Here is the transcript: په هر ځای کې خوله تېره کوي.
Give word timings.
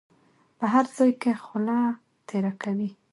په 0.57 0.65
هر 0.73 0.85
ځای 0.97 1.11
کې 1.21 1.31
خوله 1.43 1.79
تېره 2.27 2.53
کوي. 2.61 2.89